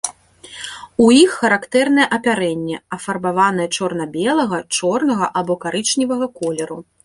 [1.03, 6.79] У іх характэрнае апярэнне, афарбаванае чорна-белага, чорнага або карычневага колеру.